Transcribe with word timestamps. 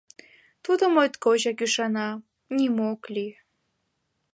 Тудо 0.63 0.83
моткочак 0.95 1.59
ӱшана: 1.65 2.07
нимо 2.55 2.83
ок 2.93 3.03
лий. 3.13 3.33